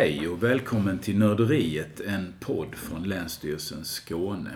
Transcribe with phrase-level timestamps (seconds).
[0.00, 4.50] Hej och välkommen till Nörderiet, en podd från Länsstyrelsen Skåne.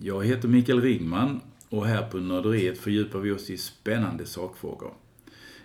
[0.00, 4.92] Jag heter Mikael Ringman och här på Nörderiet fördjupar vi oss i spännande sakfrågor.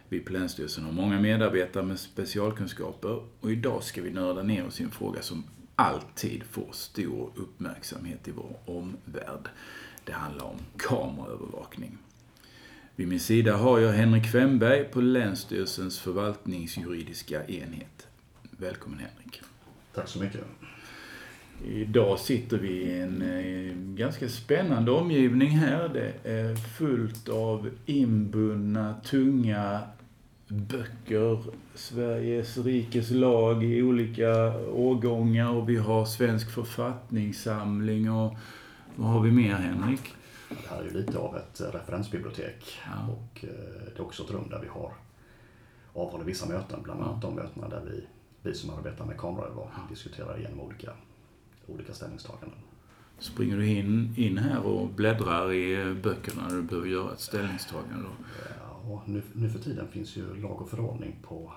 [0.09, 4.81] Vi på Länsstyrelsen har många medarbetare med specialkunskaper och idag ska vi nörda ner oss
[4.81, 5.43] i en fråga som
[5.75, 9.49] alltid får stor uppmärksamhet i vår omvärld.
[10.03, 11.97] Det handlar om kameraövervakning.
[12.95, 18.07] Vid min sida har jag Henrik Wemberg på Länsstyrelsens förvaltningsjuridiska enhet.
[18.63, 19.41] Välkommen Henrik.
[19.93, 20.41] Tack så mycket.
[21.65, 25.89] Idag sitter vi i en eh, ganska spännande omgivning här.
[25.89, 29.81] Det är fullt av inbundna, tunga
[30.47, 31.43] böcker.
[31.75, 38.35] Sveriges rikes lag i olika årgångar och vi har Svensk författningssamling och
[38.95, 40.15] vad har vi mer Henrik?
[40.49, 43.13] Det här är ju lite av ett referensbibliotek Ja.
[43.13, 43.49] och eh,
[43.85, 44.93] det är också ett rum där vi har
[45.93, 48.03] avhåller vissa möten, bland annat de mötena där vi,
[48.43, 50.91] vi som arbetar med kameraövervakning diskuterar igenom olika,
[51.67, 52.59] olika ställningstaganden.
[53.19, 58.03] Springer du in, in här och bläddrar i böckerna när du behöver göra ett ställningstagande?
[58.03, 58.25] Då?
[58.83, 61.53] Ja, nu, nu för tiden finns ju lag och förordning på,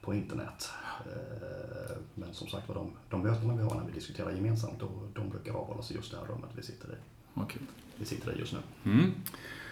[0.00, 0.70] på internet.
[1.06, 4.88] Eh, Men som sagt var, de, de mötena vi har när vi diskuterar gemensamt, då,
[5.14, 6.96] de brukar avhållas i just det här rummet vi sitter i.
[7.34, 7.62] Okej.
[7.96, 8.58] Vi sitter i just nu.
[8.92, 9.12] Mm.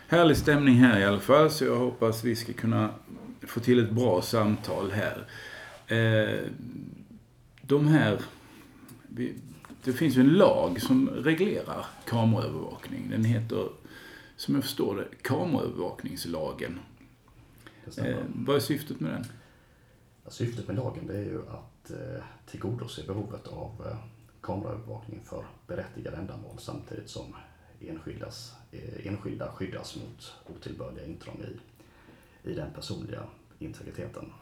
[0.09, 2.91] Härlig stämning här i alla fall, så jag hoppas vi ska kunna
[3.47, 5.27] få till ett bra samtal här.
[5.93, 6.41] Eh,
[7.63, 8.21] de här...
[9.85, 13.11] Det finns ju en lag som reglerar kameraövervakning.
[13.11, 13.69] Den heter,
[14.37, 16.79] som jag förstår det, kameraövervakningslagen.
[17.85, 18.01] Det.
[18.01, 19.25] Eh, vad är syftet med den?
[20.33, 23.97] Syftet med lagen det är ju att eh, tillgodose behovet av
[24.41, 27.35] kameraövervakning för berättigade ändamål samtidigt som
[27.81, 28.53] enskildas,
[29.03, 33.23] enskilda skyddas mot otillbörliga intrång i, i den personliga
[33.59, 34.33] integriteten.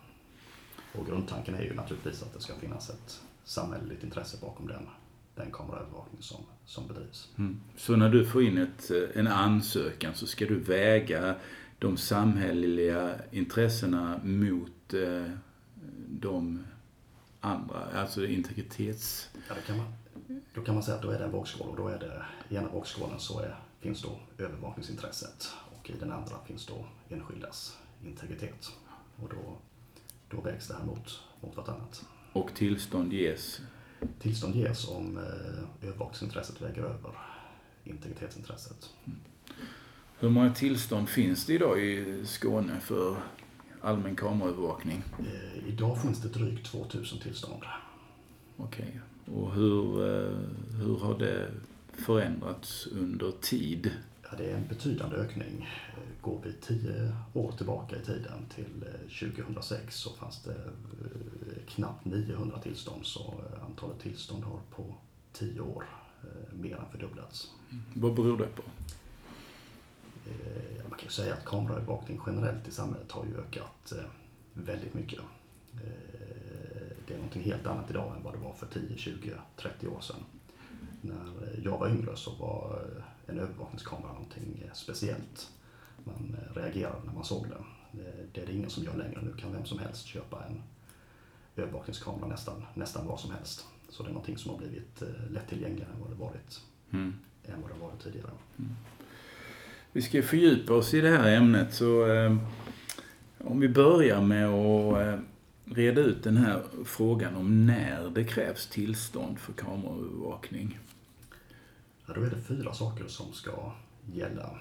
[0.92, 4.88] Och grundtanken är ju naturligtvis att det ska finnas ett samhälleligt intresse bakom den,
[5.34, 7.28] den kameraövervakning som, som bedrivs.
[7.38, 7.60] Mm.
[7.76, 11.34] Så när du får in ett, en ansökan så ska du väga
[11.78, 15.32] de samhälleliga intressena mot eh,
[16.08, 16.64] de
[17.40, 19.30] andra, alltså integritets...
[19.48, 19.86] Ja, då, kan man,
[20.54, 22.56] då kan man säga att då är det en vågskål och då är det i
[22.56, 28.72] ena vågskålen så är, finns då övervakningsintresset och i den andra finns då enskildas integritet.
[29.16, 29.56] Och då,
[30.30, 32.04] då vägs det här mot, mot vartannat.
[32.32, 33.60] Och tillstånd ges.
[34.18, 37.12] Tillstånd ges om eh, övervakningsintresset väger över
[37.84, 38.90] integritetsintresset.
[40.18, 43.16] Hur många tillstånd finns det idag i Skåne för
[43.80, 45.02] allmän kameraövervakning?
[45.18, 47.62] Eh, idag finns det drygt 2000 tillstånd.
[48.56, 49.00] Okej.
[49.26, 50.38] Och hur, eh,
[50.80, 51.50] hur har det
[51.92, 53.90] förändrats under tid?
[54.30, 55.68] Ja, det är en betydande ökning.
[55.92, 61.62] Eh, Går vi tio år tillbaka i tiden till eh, 2006 så fanns det eh,
[61.68, 64.94] knappt 900 tillstånd så eh, antalet tillstånd har på
[65.32, 65.84] tio år
[66.22, 67.50] eh, mer än fördubblats.
[67.94, 68.62] Vad beror det på?
[70.26, 74.04] Eh, Man kan ju säga att kameraövervakning generellt i samhället har ju ökat eh,
[74.54, 75.20] väldigt mycket.
[75.74, 75.80] Eh,
[77.06, 80.00] Det är någonting helt annat idag än vad det var för 10, 20, 30 år
[80.00, 80.24] sedan.
[81.00, 81.14] När
[81.54, 85.50] eh, jag var yngre så var eh, en övervakningskamera någonting speciellt.
[86.04, 87.64] Man eh, reagerade när man såg den.
[88.32, 89.20] Det- är det ingen som gör längre.
[89.22, 90.62] Nu kan vem som helst köpa en
[91.56, 93.66] övervakningskamera nästan, nästan vad som helst.
[93.88, 96.60] Så det är någonting som har blivit eh, lättillgängligare än vad det varit,
[96.92, 97.14] Mm.
[97.46, 98.30] än vad det varit tidigare.
[99.92, 102.36] Vi ska fördjupa oss i det här ämnet så eh,
[103.38, 105.18] om vi börjar med att eh,
[105.64, 110.78] reda ut den här frågan om när det krävs tillstånd för kameraövervakning.
[112.14, 113.72] Då är det fyra saker som ska
[114.12, 114.58] gälla.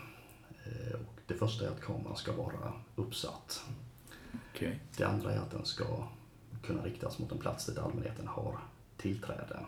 [0.65, 3.63] Eh, Och det första är att kameran ska vara uppsatt.
[4.53, 4.79] Okej.
[4.97, 6.07] Det andra är att den ska
[6.63, 8.59] kunna riktas mot en plats dit allmänheten har
[8.97, 9.59] tillträde.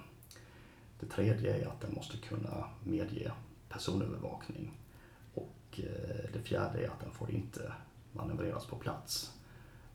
[0.99, 3.31] Det tredje är att den måste kunna medge
[3.69, 4.77] personövervakning.
[5.33, 7.73] Och eh, det fjärde är att den får inte
[8.13, 9.33] manövreras på plats.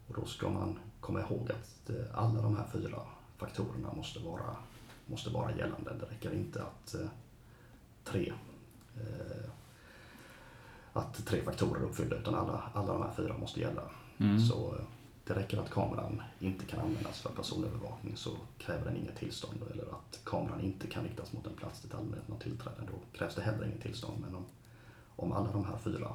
[0.08, 3.02] Och då ska man komma ihåg att eh, alla de här fyra
[3.36, 4.56] faktorerna måste vara,
[5.06, 5.94] måste vara gällande.
[6.00, 6.94] Det räcker inte att
[8.06, 8.32] tre
[8.96, 9.50] eh,
[10.92, 13.82] att tre faktorer är uppfyllda utan alla, alla de här fyra måste gälla.
[14.18, 14.40] Mm.
[14.40, 14.84] Så eh,
[15.24, 19.58] det räcker att kameran inte kan användas för personövervakning så kräver den inget tillstånd.
[19.72, 22.76] Eller att kameran inte kan riktas mot en plats dit allmänheten har tillträde.
[22.86, 24.24] Då krävs det heller inget tillstånd.
[24.26, 24.44] Men om,
[25.16, 26.12] om alla de här fyra,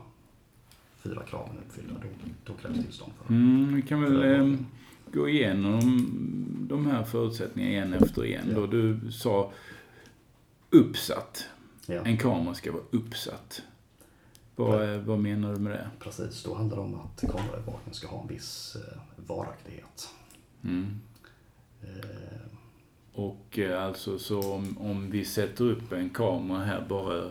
[0.98, 2.08] fyra kraven är uppfyllda då,
[2.46, 4.58] då krävs tillstånd för Mm, vi kan väl eh,
[5.14, 5.80] gå igenom
[6.70, 8.50] de här förutsättningarna en efter en.
[8.50, 8.56] Ja.
[8.56, 9.52] Då du sa
[10.70, 11.46] uppsatt.
[11.86, 13.62] Ja, En kamera ska vara uppsatt.
[14.56, 15.90] Vad, eh, vad menar du med det?
[16.00, 16.44] precis.
[16.44, 18.98] Då handlar det om att kameraövervakning ska ha en viss eh,
[19.28, 20.10] varaktighet.
[20.64, 21.00] Mm.
[21.82, 22.42] Eh,
[23.14, 27.26] Och eh, alltså så om, om vi sätter upp en kamera här bara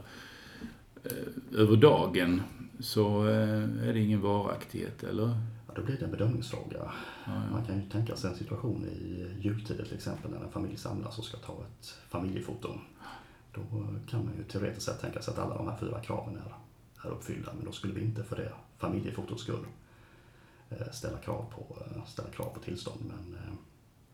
[1.05, 2.43] eh, över dagen
[2.81, 5.27] så eh, är det ingen varaktighet, eller?
[5.67, 6.77] ja, då blir det en bedömningsfråga.
[6.79, 6.93] Ja,
[7.27, 7.51] ja.
[7.53, 11.19] Man kan ju tänka sig en situation i jultider till exempel när en familj samlas
[11.19, 12.79] och ska ta ett familjefoto.
[13.55, 13.61] Då
[14.09, 16.55] kan man ju teoretiskt sett tänka sig att alla de här fyra kraven är,
[17.09, 17.53] är uppfyllda.
[17.57, 19.67] Men då skulle vi inte för det familjefotots skull
[20.71, 23.01] eh, ställa krav på, eh, ställa krav på tillstånd.
[23.01, 23.53] Men eh,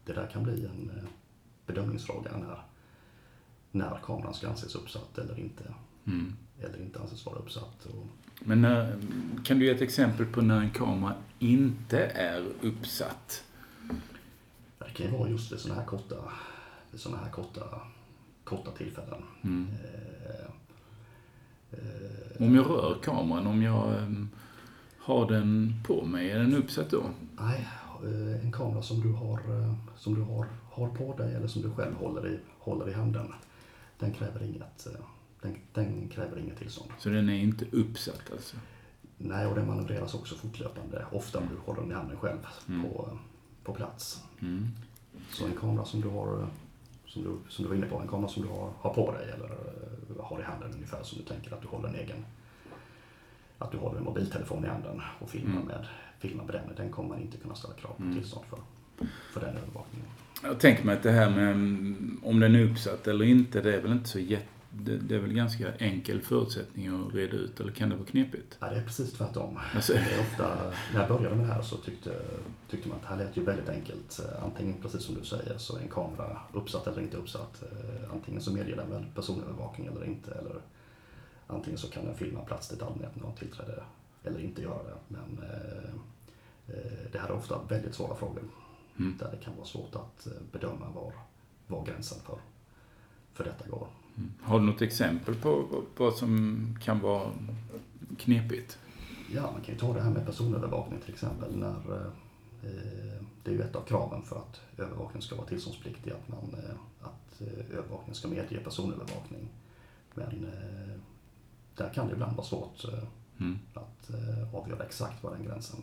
[0.04, 0.90] det där kan bli en
[1.66, 2.62] bedömningsfråga när,
[3.70, 5.74] när kameran ska anses uppsatt eller inte,
[6.04, 6.36] Mm.
[6.60, 7.86] eller inte anses vara uppsatt.
[8.40, 8.98] Men när,
[9.44, 13.44] kan du ge ett exempel på när en kamera inte är uppsatt?
[14.78, 16.16] det kan ju vara just vid sådana här korta,
[16.94, 17.80] såna här korta,
[18.46, 19.22] korta tillfällen.
[19.42, 19.66] Mm.
[19.84, 20.46] Eh,
[21.72, 24.08] eh, Om jag rör kameran, om jag eh,
[24.98, 27.02] har den på mig, är den uppsatt då?
[27.40, 27.68] Nej,
[28.04, 31.62] eh, en kamera som du har, eh, som du har, har på dig eller som
[31.62, 33.32] du själv håller i, håller i handen,
[33.98, 34.92] den kräver inget, eh,
[35.42, 36.90] den, den kräver inget tillstånd.
[36.98, 38.56] Så den är inte uppsatt alltså?
[39.18, 42.38] Nej, och den manövreras också fortlöpande, ofta om du håller den i handen själv
[42.68, 42.82] Mm.
[42.82, 43.18] på,
[43.64, 44.22] på plats.
[44.40, 44.68] Mm.
[45.32, 46.48] Så en kamera som du har, eh,
[47.16, 49.30] som du, som du var inne på, en kamera som du har, har på dig
[49.34, 52.24] eller eh, har i handen ungefär som du tänker att du håller en egen,
[53.58, 55.66] att du håller en mobiltelefon i handen och filmar Mm.
[55.66, 55.86] med,
[56.18, 58.14] filmar med den, den kommer man inte kunna ställa krav på Mm.
[58.14, 58.58] tillstånd för,
[59.32, 60.06] för den övervakningen.
[60.42, 63.74] Jag tänker mig att det här med mm, om den är uppsatt eller inte, det
[63.76, 64.46] är väl inte så jätte...
[64.84, 68.56] Det, det är väl ganska enkel förutsättning att reda ut, eller kan det vara knepigt?
[68.60, 69.58] Ja, det är precis tvärtom.
[69.74, 72.10] Alltså, Det är ofta, när jag började med det här så tyckte,
[72.70, 74.18] tyckte man att det här lät ju väldigt enkelt.
[74.18, 77.62] Eh, Antingen, precis som du säger, så är en kamera uppsatt eller inte uppsatt.
[77.62, 80.30] Eh, Antingen så medger den väl personövervakning eller inte.
[80.30, 80.60] Eller
[81.46, 83.82] antingen så kan den filma plats dit allmänheten har tillträde
[84.24, 84.96] eller inte göra det.
[85.08, 85.90] Men eh,
[86.76, 88.42] eh, det här är ofta väldigt svåra frågor.
[88.98, 89.16] Mm.
[89.18, 91.12] Där det kan vara svårt att bedöma var,
[91.66, 92.38] var gränsen för,
[93.34, 93.88] för detta går.
[94.16, 94.32] Mm.
[94.42, 97.30] Har du något exempel på vad- som kan vara
[98.18, 98.78] knepigt?
[99.34, 101.56] Ja, man kan ju ta det här med personövervakning till exempel.
[101.58, 102.06] När,
[102.62, 106.54] eh, det är ju ett av kraven för att övervakning ska vara tillståndspliktig, att, man,
[106.64, 106.74] eh,
[107.06, 109.48] att eh, övervakning ska medge personövervakning.
[110.14, 111.00] Men eh,
[111.76, 112.98] där kan det ibland vara svårt eh,
[113.38, 113.58] Mm.
[113.74, 115.80] att eh, avgöra exakt var den gränsen,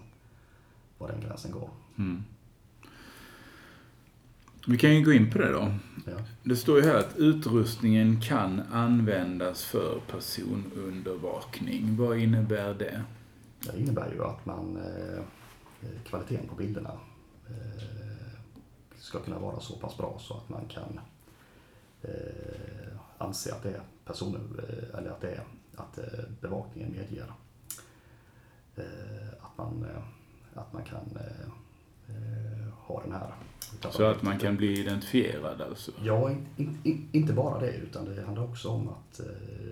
[0.97, 1.69] var den gränsen går.
[1.97, 2.23] Mm.
[4.67, 5.73] Vi kan ju gå in på det då.
[6.05, 6.17] Ja.
[6.43, 11.97] Det står ju här att utrustningen kan användas för personundervakning.
[11.97, 13.03] Vad innebär det?
[13.59, 15.23] Det innebär ju att man, eh,
[16.05, 16.91] kvaliteten på bilderna
[17.47, 17.83] eh,
[18.97, 20.99] ska kunna vara så pass bra så att man kan
[22.01, 24.39] eh, anse att det är personer,
[24.97, 25.43] eller att det är
[25.75, 25.99] att
[26.41, 27.33] bevakningen medger
[29.39, 29.85] att man,
[30.53, 31.17] att man kan
[32.87, 33.33] ha den här.
[33.91, 35.91] Så att man kan bli identifierad alltså?
[36.03, 39.25] Ja, in, in, in, inte bara det, utan det handlar också om att eh,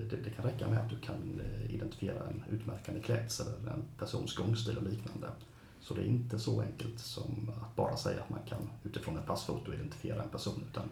[0.10, 3.84] det, det kan räcka med att du kan eh, identifiera en utmärkande klädsel eller en
[4.00, 5.28] persons gångstil och liknande.
[5.82, 9.26] Så det är inte så enkelt som att bara säga att man kan utifrån ett
[9.26, 10.84] passfoto identifiera en person, utan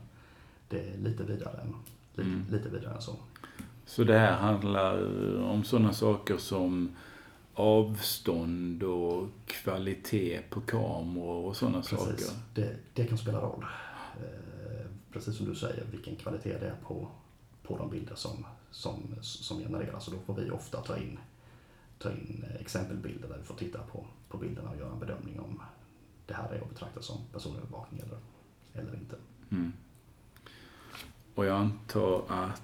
[0.70, 1.76] det är lite vidare än,
[2.16, 2.46] lite, Mm.
[2.52, 3.16] lite vidare än så.
[3.86, 5.04] Så det här handlar
[5.44, 6.96] om sådana saker som
[7.60, 12.06] avstånd och kvalitet på kameror och sådana saker?
[12.06, 13.66] Precis, det, det kan spela roll.
[14.18, 17.08] Eh, precis som du säger, vilken kvalitet det är på,
[17.64, 20.08] på de bilder som, som, som genereras.
[20.08, 21.20] Och då får vi ofta ta in,
[21.98, 25.62] ta in exempelbilder där vi får titta på, på bilderna och göra en bedömning om
[26.26, 28.20] det här är att betrakta som personövervakning eller,
[28.74, 29.16] eller inte.
[29.52, 29.74] Mm.
[31.36, 32.62] Och jag antar att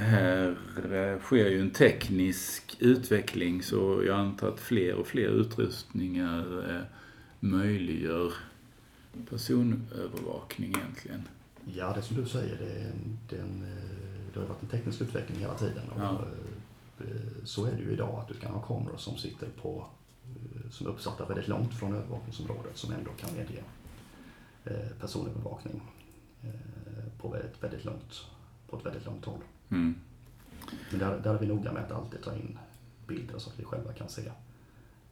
[0.00, 0.56] här
[0.92, 6.82] eh, sker ju en teknisk utveckling så jag antar att fler och fler utrustningar eh,
[7.40, 8.32] möjliggör
[9.30, 11.22] personövervakning egentligen.
[11.74, 14.62] Ja, det som du säger, det, är en, det, är en, eh, det har varit
[14.62, 15.88] en teknisk utveckling hela tiden.
[15.90, 16.24] Och Ja.
[17.00, 17.06] eh,
[17.44, 19.86] Så är det ju idag, att du kan ha kameror som sitter på,
[20.24, 23.62] eh, som är uppsatta väldigt långt från övervakningsområdet som ändå kan medge
[24.64, 25.80] eh, personövervakning
[26.42, 26.50] eh,
[27.20, 28.26] på ett väldigt långt,
[28.70, 29.40] på ett väldigt långt håll.
[29.70, 29.94] Mm.
[30.90, 32.58] Men där, där är vi noga med att alltid ta in
[33.06, 34.22] bilder så att vi själva kan se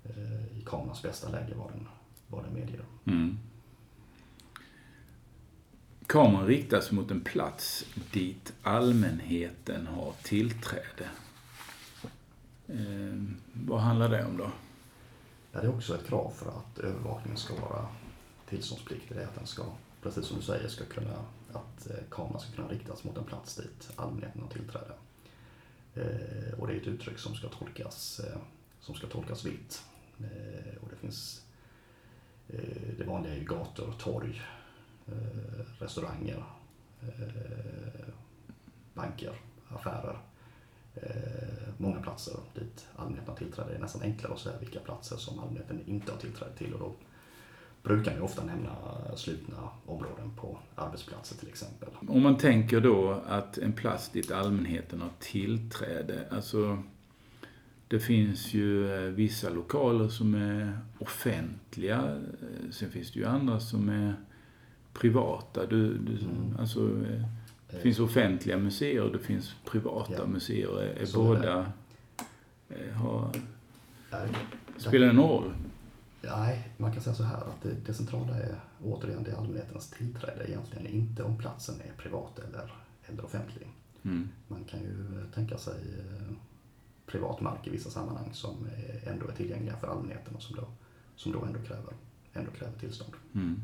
[0.04, 1.88] eh, i kamerans bästa läge vad den,
[2.28, 2.84] vad den medger.
[3.04, 3.38] Mm.
[6.06, 11.08] Kameran riktas mot en plats dit allmänheten har tillträde.
[12.66, 13.22] Eh,
[13.52, 14.50] vad handlar det om då?
[15.52, 17.86] Ja, det är också ett krav för att övervakningen ska vara
[18.48, 19.16] tillståndspliktig.
[19.16, 19.62] Det är att den ska,
[20.08, 23.56] precis som du säger, ska kunna, att eh, kameran ska kunna riktas mot en plats
[23.56, 24.94] dit allmänheten har tillträde.
[25.94, 28.38] Eh, och det är ett uttryck som ska tolkas, eh,
[28.80, 29.82] som ska tolkas vitt.
[30.18, 31.42] Eh, och det finns,
[32.48, 34.42] eh, det vanliga är ju gator, torg,
[35.06, 36.44] eh, restauranger,
[37.00, 38.08] eh,
[38.94, 40.18] banker, affärer.
[40.94, 43.70] Eh, många platser dit allmänheten har tillträde.
[43.70, 46.80] Det är nästan enklare att säga vilka platser som allmänheten inte har tillträde till och
[46.80, 46.94] då
[47.88, 48.70] brukar vi ofta nämna
[49.16, 51.88] slutna områden på arbetsplatser till exempel.
[52.08, 56.82] Om man tänker då att en plats dit allmänheten har tillträde, alltså
[57.88, 63.60] det finns ju eh, vissa lokaler som är offentliga, eh, sen finns det ju andra
[63.60, 64.14] som är
[64.92, 65.66] privata.
[65.66, 66.56] Du, du, mm.
[66.58, 67.22] alltså, eh,
[67.70, 70.26] det finns offentliga museer och det finns privata ja.
[70.26, 70.82] museer.
[70.82, 71.72] Är, är båda...
[72.94, 73.30] Har,
[74.76, 75.52] spelar det någon roll?
[76.20, 80.50] Nej, man kan säga så här att det, det centrala är återigen det allmänhetens tillträde
[80.50, 82.72] egentligen inte om platsen är privat eller,
[83.06, 83.68] eller offentlig.
[84.02, 84.28] Mm.
[84.48, 86.32] Man kan ju tänka sig eh,
[87.06, 88.68] privat mark i vissa sammanhang som
[89.04, 90.68] ändå är tillgängliga för allmänheten och som då,
[91.16, 91.94] som då ändå, kräver,
[92.32, 93.12] ändå kräver tillstånd.
[93.34, 93.62] Mm.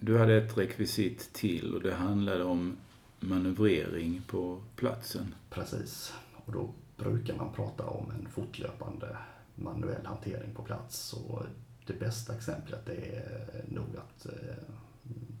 [0.00, 2.76] Du hade ett rekvisit till och det handlade om
[3.20, 5.34] manövrering på platsen.
[5.50, 6.12] Precis,
[6.44, 9.16] och då brukar man prata om en fortlöpande
[9.60, 11.12] manuell hantering på plats.
[11.12, 11.42] Och
[11.86, 14.32] det bästa exemplet är nog att eh,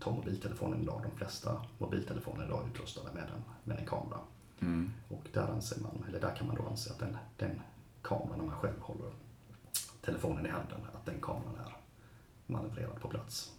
[0.00, 1.02] ta mobiltelefonen idag.
[1.02, 4.18] De flesta mobiltelefoner idag är utrustade med en, med en kamera.
[4.60, 4.90] Mm.
[5.08, 7.60] Och där, anser man, eller där kan man då anse att den, den
[8.02, 9.12] kameran, när man själv håller
[10.00, 11.76] telefonen i handen, att den kameran är
[12.46, 13.52] manövrerad på plats.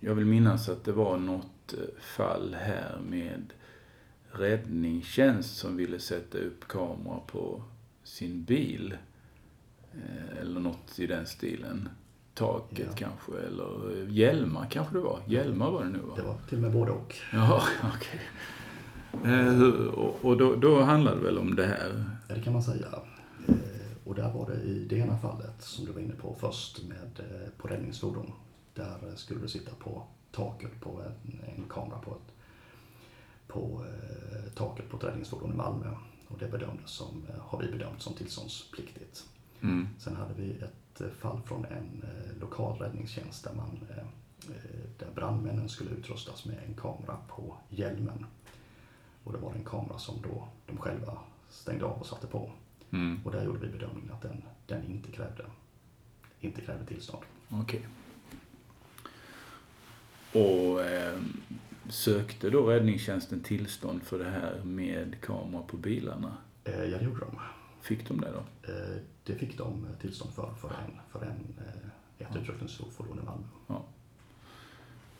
[0.00, 3.52] Jag vill minnas att det var något eh, fall här med
[4.32, 7.62] räddningstjänst som ville sätta upp kamera på
[8.02, 8.96] sin bil.
[9.98, 11.88] Eh, eller något i den stilen.
[12.34, 12.94] Taket ja.
[12.96, 15.20] kanske, eller eh, hjälmar kanske det var.
[15.26, 16.14] Hjälmar var det nu va?
[16.16, 17.16] Det var till och med både och.
[17.32, 17.62] Ja,
[17.96, 18.20] okej.
[19.12, 19.66] Okay.
[20.22, 22.04] och då, då handlade det väl om det här?
[22.28, 22.86] Ja, det kan man säga.
[24.04, 27.24] Och där var det i det ena fallet som du var inne på först med
[27.56, 28.32] på räddningsfordon
[28.78, 30.02] där skulle du sitta på
[30.32, 32.32] taket på en, en kamera på, ett,
[33.46, 35.90] på eh, taket på ett räddningsfordon i Malmö.
[36.28, 39.24] Och det bedömdes som, eh, har vi bedömt som tillståndspliktigt.
[39.60, 39.88] Mm.
[39.98, 44.04] Sen hade vi ett eh, fall från en eh, lokal räddningstjänst där, man, eh,
[44.98, 48.26] där brandmännen skulle utrustas med en kamera på hjälmen.
[49.24, 51.18] Och det var en kamera som då de själva
[51.50, 52.50] stängde av och satte på.
[52.90, 53.20] Mm.
[53.24, 55.44] Och där gjorde vi bedömningen att den, den inte, krävde,
[56.40, 57.24] inte krävde tillstånd.
[57.62, 57.80] Okay.
[60.32, 61.18] Och eh,
[61.88, 66.36] sökte då räddningstjänsten tillstånd för det här med kamera på bilarna?
[66.64, 67.40] Eh, ja, det gjorde de.
[67.80, 68.72] Fick de det då?
[68.72, 72.40] Eh, det fick de tillstånd för, för en, för en eh, ett ja.
[72.40, 73.44] utryckningsfordon i Malmö.
[73.66, 73.84] Ja.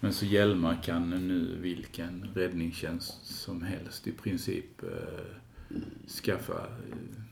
[0.01, 4.89] Men så hjälmar kan nu vilken räddningstjänst som helst i princip eh,
[6.09, 7.23] skaffa eh,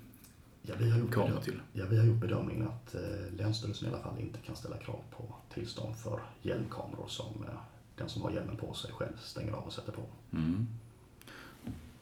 [0.68, 1.60] Ja, vi har gjort, bedöm till.
[1.72, 5.00] Ja, vi har gjort bedömningen att eh, Länsstyrelsen i alla fall inte kan ställa krav
[5.10, 7.58] på tillstånd för hjälmkameror som eh,
[7.96, 10.02] den som har hjälmen på sig själv stänger av och sätter på.
[10.32, 10.66] Mm.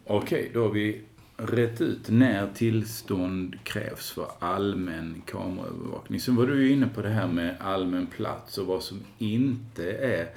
[0.04, 1.04] Okej, okay, då har vi
[1.36, 6.20] rätt ut när tillstånd krävs för allmän kameraövervakning.
[6.20, 9.92] Sen var du ju inne på det här med allmän plats och vad som inte
[9.92, 10.30] är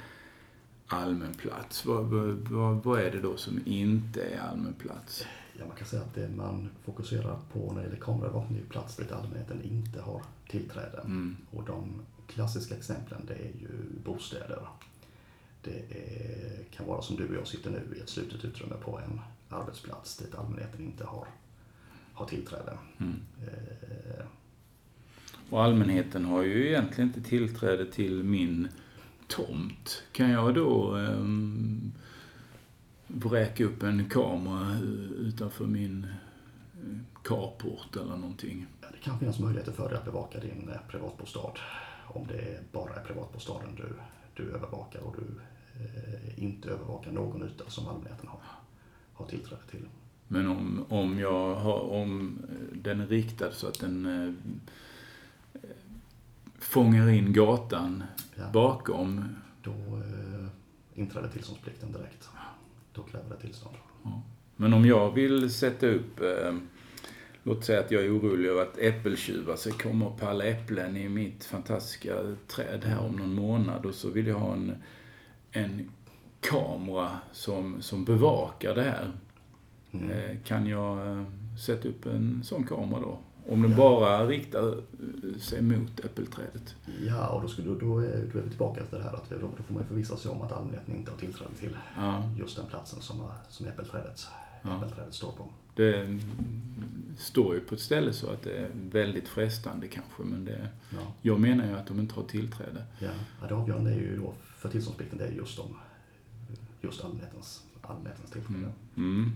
[0.86, 1.86] allmän plats.
[1.86, 5.26] Vad, vad, vad är det då som inte är allmän plats?
[5.58, 8.96] ja, man kan säga att det man fokuserar på när det gäller kameraövervakning är plats
[8.96, 11.00] dit allmänheten inte har tillträde.
[11.04, 11.36] Mm.
[11.50, 13.68] Och de klassiska exemplen det är ju
[14.04, 14.68] bostäder.
[15.62, 18.98] Det är, kan vara som du och jag sitter nu i ett slutet utrymme på
[18.98, 21.26] en arbetsplats dit allmänheten inte har,
[22.12, 22.78] har tillträde.
[22.98, 23.20] Mm.
[23.46, 24.24] Eh,
[25.50, 28.68] och allmänheten har ju egentligen inte tillträde till min
[29.26, 30.02] tomt.
[30.12, 31.92] Kan jag då um,
[33.06, 34.78] vräka upp en kamera
[35.16, 38.66] utanför min eh, carport eller någonting.
[38.80, 41.52] Det kan finnas möjligheter för dig att bevaka din eh, privatbostad.
[42.06, 43.94] Om det bara är privatbostaden du,
[44.34, 45.40] du övervakar och du
[45.84, 48.40] eh, inte övervakar någon yta som allmänheten har,
[49.18, 49.88] har tillträde till.
[50.28, 52.38] Men om, om, jag har, om
[52.72, 54.32] den är riktad så att den eh,
[56.58, 58.02] fångar in gatan
[58.36, 58.50] ja.
[58.52, 59.24] bakom?
[59.62, 60.48] Då eh,
[60.94, 62.28] inträder tillståndsplikten direkt
[62.98, 63.76] då kräver det tillstånd.
[64.02, 64.22] Ja.
[64.56, 66.54] Men om jag vill sätta upp, eh,
[67.42, 71.08] låt säga att jag är orolig över att äppeltjuvar ska komma och palla äpplen i
[71.08, 74.74] mitt fantastiska träd här om någon månad och så vill jag ha en,
[75.52, 75.90] en
[76.40, 79.12] kamera som, som bevakar det här.
[79.92, 80.10] Mm.
[80.10, 81.24] Eh, kan jag eh,
[81.66, 83.18] sätta upp en sån kamera då?
[83.48, 83.76] Om den ja.
[83.76, 84.82] bara riktar
[85.38, 86.74] sig mot äppelträdet.
[87.06, 89.36] Ja, och då, skulle, då, är, då är vi tillbaka till det här att då,
[89.56, 92.30] då får man förvissa sig om att allmänheten inte har tillträde till ja.
[92.38, 94.26] just den platsen som, som äppelträdet,
[94.62, 94.76] ja.
[94.76, 95.48] äppelträdet står på.
[95.74, 96.18] Det
[97.18, 100.98] står ju på ett ställe så att det är väldigt frestande kanske, men det, ja.
[101.22, 102.84] jag menar ju att de inte har tillträde.
[102.98, 105.76] Ja, ja det avgörande är ju då för tillståndsplikten det är just om
[106.80, 108.72] just allmänhetens, allmänhetens tillträde.
[108.96, 109.32] Mm.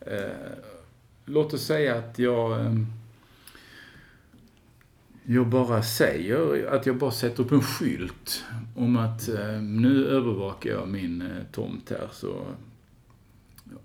[0.00, 0.52] Eh,
[1.24, 2.74] låt oss säga att jag eh,
[5.24, 8.44] jag bara säger, att jag bara sätter upp en skylt
[8.76, 12.46] om att eh, nu övervakar jag min eh, tomt här så,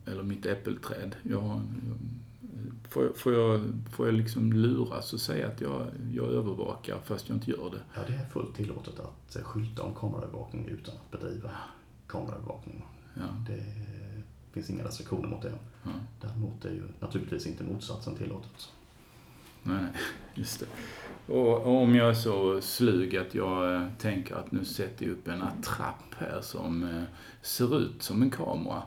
[0.05, 1.15] eller mitt äppelträd.
[1.23, 1.61] Jag,
[2.89, 7.29] får, jag, får, jag, får jag liksom luras och säga att jag, jag övervakar fast
[7.29, 7.81] jag inte gör det?
[7.95, 11.51] Ja, det är fullt tillåtet att eh, skylta om kameraövervakning utan att bedriva
[12.07, 12.85] kameraövervakning.
[13.13, 13.21] Ja.
[13.47, 13.63] Det
[14.53, 15.53] finns inga restriktioner mot det.
[15.83, 15.91] Ja.
[16.21, 18.71] Däremot är ju naturligtvis inte motsatsen tillåtet.
[19.63, 19.85] Nej,
[20.33, 20.65] just det.
[21.33, 25.27] Och om jag är så slug att jag eh, tänker att nu sätter jag upp
[25.27, 27.03] en attrapp här som eh,
[27.41, 28.83] ser ut som en kamera.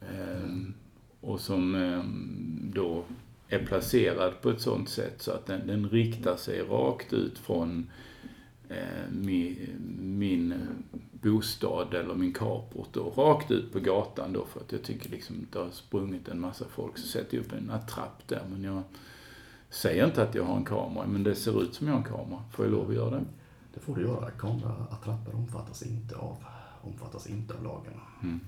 [0.00, 0.74] Ehm,
[1.20, 3.04] och som ehm, då
[3.48, 7.90] är placerad på ett sånt sätt så att den, den riktar sig rakt ut från
[8.68, 9.56] eh, min,
[10.00, 10.54] min
[11.22, 15.46] bostad eller min carport då, rakt ut på gatan då för att jag tycker liksom
[15.52, 18.82] det har sprungit en massa folk så sätter jag upp en attrapp där men jag
[19.70, 22.06] säger inte att jag har en kamera men det ser ut som jag har en
[22.06, 22.44] kamera.
[22.52, 23.24] Får jag lov att göra det?
[23.74, 24.30] Det får du göra.
[24.30, 26.44] Kameraattrapper omfattas inte av,
[26.82, 28.00] omfattas inte av lagen.
[28.22, 28.40] Mm.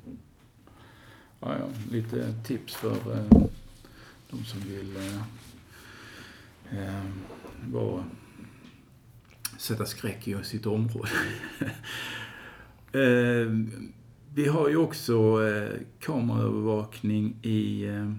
[1.40, 3.48] Ja, ja, lite tips för eh,
[4.30, 5.22] de som vill eh,
[6.78, 7.04] eh,
[7.66, 8.04] vara,
[9.58, 11.10] sätta skräck i sitt område.
[12.92, 13.50] eh,
[14.34, 18.12] vi har ju också eh, kameraövervakning i eh,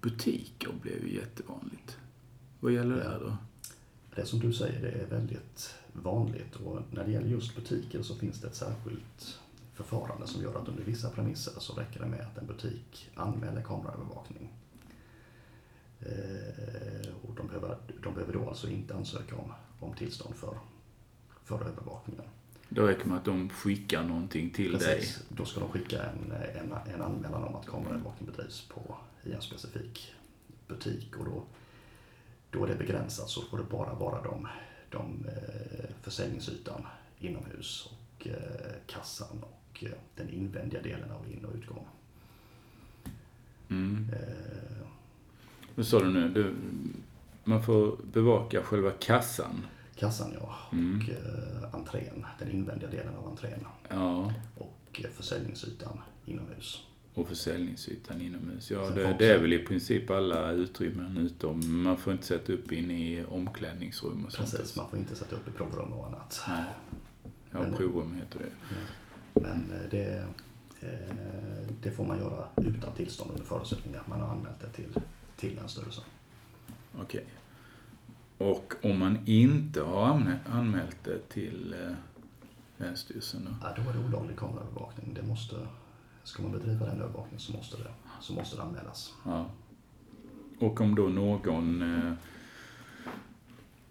[0.00, 1.98] butiker, blev ju jättevanligt.
[2.60, 3.36] Vad gäller det då?
[4.14, 8.14] Det som du säger, det är väldigt vanligt och när det gäller just butiker så
[8.14, 9.40] finns det ett särskilt
[9.74, 13.62] förfarande som gör att under vissa premisser så räcker det med att en butik anmäler
[13.62, 14.52] kameraövervakning.
[16.00, 20.58] Eh, och de behöver, de behöver då alltså inte ansöka om, om tillstånd för,
[21.44, 22.24] för övervakningen.
[22.74, 25.16] Då räcker det med att de skickar någonting till Precis.
[25.16, 25.26] dig?
[25.28, 29.42] Då ska de skicka en, en, en anmälan om att kameraövervakning bedrivs på, i en
[29.42, 30.14] specifik
[30.68, 31.42] butik och då,
[32.50, 34.48] då är det begränsat så får det bara vara de,
[34.90, 36.86] de eh, försäljningsytan
[37.18, 41.86] inomhus och eh, kassan och eh, den invändiga delen av in och utgång.
[43.68, 44.10] Mm.
[44.12, 44.86] Eh,
[45.74, 46.28] Vad sa du nu?
[46.28, 46.54] Du,
[47.44, 49.66] man får bevaka själva kassan?
[50.02, 50.96] Kassan ja, Mm.
[51.00, 56.82] och eh, entrén, den invändiga delen av entrén Ja, och eh, försäljningsytan inomhus.
[57.14, 58.70] och försäljningsytan inomhus.
[58.70, 62.52] Ja, Sen det, det är väl i princip alla utrymmen utom, man får inte sätta
[62.52, 64.50] upp in i omklädningsrum och sånt.
[64.50, 66.40] Precis, man får inte sätta upp i provrum och annat.
[66.48, 66.64] Nej.
[67.50, 68.52] Ja, Men- provrum heter det.
[69.40, 70.24] Men eh, det,
[70.80, 74.88] eh, det får man göra utan tillstånd under förutsättning att man har anmält det till,
[75.36, 76.04] till Länsstyrelsen.
[77.00, 77.24] Okej.
[78.42, 81.94] Och om man inte har anmä- anmält det till eh,
[82.76, 83.50] Länsstyrelsen då?
[83.62, 85.14] Ja, då är det olaglig kameraövervakning.
[85.14, 85.56] Det måste,
[86.24, 89.14] ska man bedriva den övervakningen så måste det, så måste det anmälas.
[89.24, 89.46] Ja.
[90.58, 92.12] Och om då någon eh,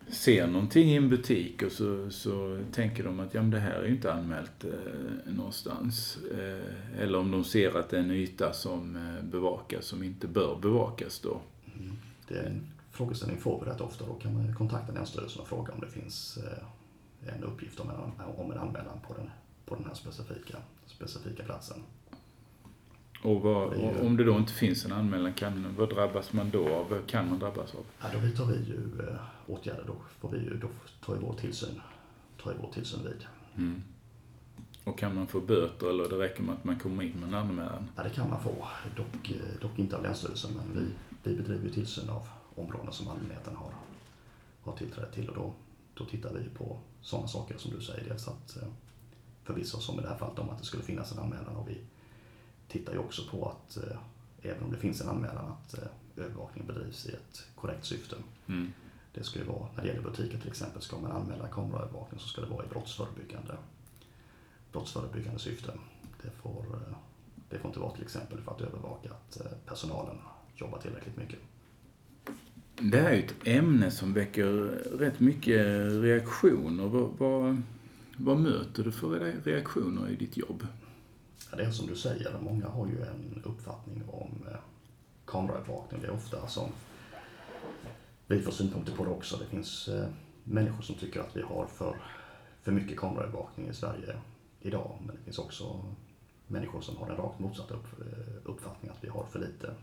[0.07, 3.71] ser någonting i en butik och så, så tänker de att ja, men det här
[3.73, 6.17] är ju inte anmält eh, någonstans.
[6.31, 10.27] Eh, eller om de ser att det är en yta som eh, bevakas som inte
[10.27, 11.41] bör bevakas då.
[11.79, 11.91] Mm.
[12.27, 12.67] Det är en
[13.01, 14.05] frågeställning får vi rätt ofta.
[14.05, 18.25] Då kan man kontakta Länsstyrelsen och fråga om det finns eh, en uppgift om en,
[18.37, 19.29] om en anmälan på den,
[19.65, 21.77] på den här specifika, specifika platsen.
[23.23, 26.49] Och vad, ju- och om det då inte finns en anmälan, kan, vad drabbas man
[26.49, 26.89] då av?
[26.89, 27.85] Vad kan man drabbas av?
[28.01, 29.15] Ja, då vidtar vi ju eh,
[29.47, 29.83] åtgärder.
[29.87, 30.67] Då, får vi ju, då
[31.05, 31.81] tar vår tillsyn,
[32.43, 33.25] tar ju vår tillsyn vid.
[33.57, 33.83] Mm.
[34.83, 37.33] Och kan man få böter eller det räcker med att man kommer in med en
[37.35, 37.89] anmälan?
[37.95, 38.67] Ja, det kan man få.
[38.97, 40.91] Dock, eh, dock inte av Länsstyrelsen, men vi,
[41.23, 42.27] vi bedriver ju tillsyn av
[42.61, 43.73] områden som allmänheten har,
[44.61, 45.53] har tillträde till och då,
[45.93, 48.09] då tittar vi på sådana saker som du säger.
[48.09, 48.67] Dels att eh,
[49.43, 51.69] förvissa oss om i det här fallet om att det skulle finnas en anmälan och
[51.69, 51.77] vi
[52.67, 53.97] tittar ju också på att eh,
[54.41, 55.83] även om det finns en anmälan att eh,
[56.15, 58.15] övervakningen bedrivs i ett korrekt syfte.
[58.47, 58.73] Mm.
[59.13, 62.27] Det ska ju vara, när det gäller butiker till exempel, ska man anmäla kameraövervakning så
[62.27, 63.57] ska det vara i brottsförebyggande,
[64.71, 65.73] brottsförebyggande syfte.
[66.23, 66.65] Det får,
[67.49, 70.17] det får inte vara till exempel för att övervaka att personalen
[70.55, 71.39] jobbar tillräckligt mycket.
[72.83, 74.45] Det här är ju ett ämne som väcker
[74.97, 75.65] rätt mycket
[76.01, 76.87] reaktioner.
[76.87, 77.61] Vad, vad,
[78.17, 80.67] vad möter du för reaktioner i ditt jobb?
[81.51, 84.57] Ja, det är som du säger, många har ju en uppfattning om eh,
[85.25, 86.01] kameraövervakning.
[86.01, 86.69] Det är ofta som
[88.27, 89.37] vi får synpunkter på det också.
[89.37, 90.07] Det finns eh,
[90.43, 91.95] människor som tycker att vi har för,
[92.61, 94.15] för mycket kameraövervakning i Sverige
[94.61, 94.97] idag.
[95.05, 95.85] Men det finns också
[96.47, 99.75] människor som har den rakt motsatta upp, eh, uppfattningen att vi har för lite,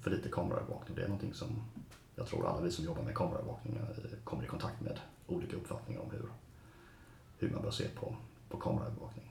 [0.00, 0.96] för lite kameraövervakning.
[0.96, 1.48] Det är någonting som
[2.16, 6.00] jag tror alla vi som jobbar med kameraövervakning eh, kommer i kontakt med olika uppfattningar
[6.00, 6.22] om hur,
[7.38, 8.16] hur man bör se på,
[8.48, 9.28] på kameraövervakning.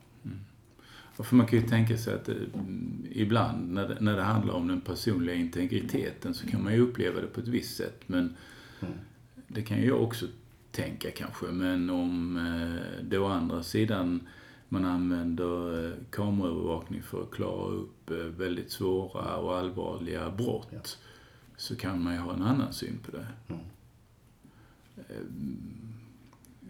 [1.14, 4.68] För man kan ju tänka sig att mm, ibland när det, när det handlar om
[4.68, 8.02] den personliga integriteten så kan man ju uppleva det på ett visst sätt.
[8.08, 8.36] Men
[8.82, 8.94] Mm.
[9.48, 10.26] det kan ju jag också
[10.72, 11.46] tänka kanske.
[11.46, 14.28] Men om eh, det å andra sidan
[14.72, 20.80] man använder eh, kameraövervakning för att klara upp eh, väldigt svåra och allvarliga brott Ja.
[21.58, 23.28] så kan man ju ha en annan syn på det.
[23.48, 23.62] Mm.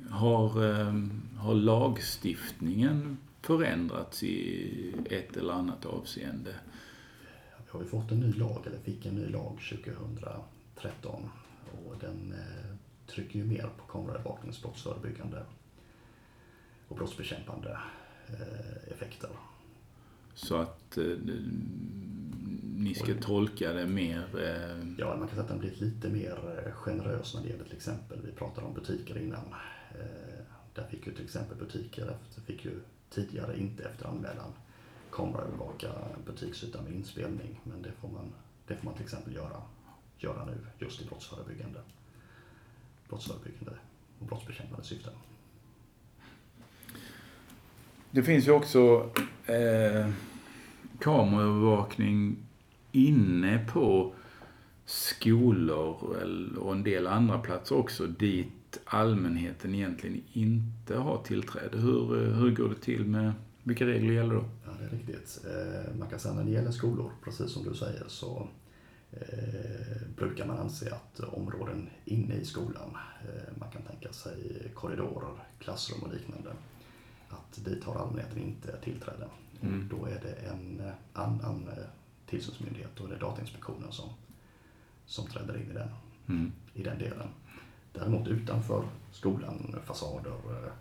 [0.10, 0.94] Har, eh,
[1.38, 6.56] har lagstiftningen förändrats i ett eller annat avseende?
[7.58, 11.30] Vi har ju fått en ny lag, eller fick en ny lag 2013
[11.86, 12.36] och den
[13.08, 15.46] trycker ju mer på kameraövervakningens brottsförebyggande
[16.92, 17.78] och brottsbekämpande
[18.28, 19.30] eh, effekter.
[20.34, 21.04] Så att eh,
[22.78, 24.26] ni ska tolka det mer...
[24.40, 27.64] Eh, Ja, man kan säga att den blivit lite mer eh, generös när det gäller
[27.64, 29.46] till exempel, vi pratade om butiker innan.
[30.00, 30.40] Eh,
[30.74, 34.54] Där fick ju till exempel butiker fick ju tidigare inte efter anmälan
[35.12, 35.92] kameraövervaka
[36.26, 37.60] butiksytan med inspelning.
[37.64, 38.34] Men det får man,
[38.68, 39.62] det får man till exempel göra,
[40.18, 41.80] göra nu just i brottsförebyggande,
[43.10, 43.74] brottsförebyggande
[44.20, 45.14] och brottsbekämpande syften.
[48.12, 49.10] Det finns ju också
[49.46, 50.08] eh,
[51.00, 52.38] kameraövervakning
[52.92, 54.14] inne på
[54.86, 55.96] skolor
[56.58, 61.78] och en del andra platser också dit allmänheten egentligen inte har tillträde.
[61.78, 64.44] Hur, eh, hur går det till med, vilka regler gäller då?
[64.66, 65.46] Ja, det är riktigt.
[65.46, 68.48] Eh, Man kan säga när det gäller skolor, precis som du säger, så
[69.12, 75.34] eh, brukar man anse att områden inne i skolan, eh, man kan tänka sig korridorer,
[75.60, 76.50] klassrum och liknande,
[77.32, 79.28] att dit har allmänheten inte tillträde.
[79.62, 79.88] Mm.
[79.92, 81.84] Då är det en eh, annan eh,
[82.26, 84.10] tillsynsmyndighet, då är det Datainspektionen som,
[85.06, 85.90] som träder in i den,
[86.28, 86.52] Mm.
[86.74, 87.28] i den delen.
[87.94, 90.72] Däremot utanför skolan, fasader, eh,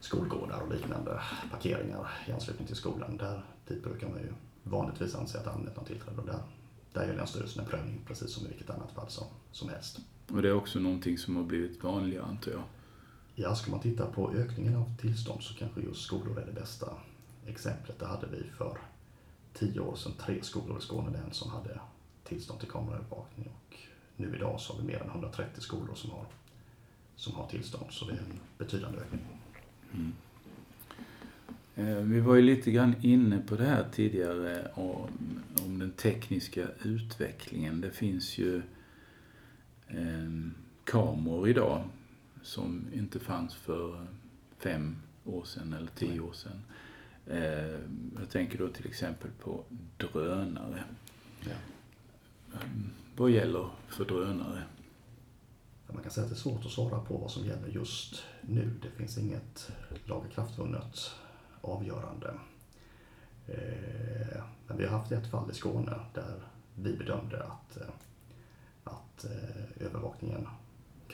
[0.00, 5.38] skolgårdar och liknande parkeringar i anslutning till skolan, där, dit brukar man ju vanligtvis anse
[5.38, 6.42] att allmänheten har tillträde och där,
[6.92, 10.00] där gör Länsstyrelsen en prövning precis som i vilket annat fall som, som helst.
[10.28, 12.62] Och det är också någonting som har blivit vanligare antar jag.
[13.34, 16.92] Ja, ska man titta på ökningen av tillstånd så kanske just skolor är det bästa
[17.46, 17.98] exemplet.
[17.98, 18.78] Det hade vi för
[19.52, 21.80] tio år sedan tre skolor i Skåne län som hade
[22.24, 23.76] tillstånd till kameraövervakning och
[24.16, 26.26] nu idag så har vi mer än 130 skolor som har,
[27.16, 29.20] som har tillstånd så det är en betydande ökning.
[29.92, 30.12] Mm.
[31.76, 35.08] Eh, vi var ju lite grann inne på det här tidigare om,
[35.64, 37.80] om den tekniska utvecklingen.
[37.80, 38.62] Det finns ju
[39.88, 40.30] eh,
[40.84, 41.84] kameror idag
[42.44, 44.06] som inte fanns för
[44.58, 46.62] fem år sedan eller tio år sedan.
[47.26, 47.80] Eh,
[48.20, 49.64] jag tänker då till exempel på
[49.96, 50.84] drönare.
[51.40, 51.56] Ja.
[53.16, 54.62] Vad gäller för drönare?
[55.86, 58.70] Man kan säga att det är svårt att svara på vad som gäller just nu.
[58.82, 59.70] Det finns inget
[60.04, 61.10] lagakraftvunnet
[61.60, 62.34] avgörande.
[63.46, 66.42] Eh, Men vi har haft ett fall i Skåne där
[66.74, 67.86] vi bedömde att, eh,
[68.84, 70.48] att eh, övervakningen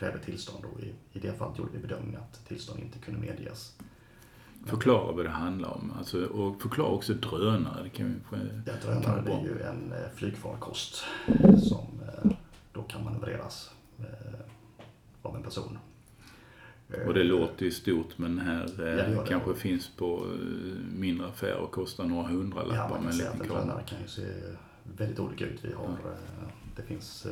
[0.00, 3.76] kräver tillstånd och i, i det fallet gjorde vi bedömningen att tillstånd inte kunde medges.
[4.66, 5.92] Förklara vad det handlar om.
[5.98, 7.82] Alltså, och förklara också drönare.
[7.82, 11.04] Det kan vi, Ja, drönare det är ju en eh, flygfarkost
[11.68, 11.86] som
[12.24, 12.30] eh,
[12.72, 14.40] då kan manövreras eh,
[15.22, 15.78] av en person.
[17.06, 20.26] Och det låter ju stort men här Ja, det kanske finns på
[20.94, 23.48] mindre affärer och kostar några Ja, hundralappar man med kan en säga att liten en
[23.48, 23.64] kamera.
[23.64, 24.22] drönare kan ju se
[24.96, 25.64] väldigt olika ut.
[25.64, 27.26] Vi har, eh, det finns